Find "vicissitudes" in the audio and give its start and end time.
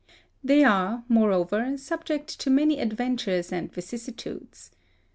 3.71-4.71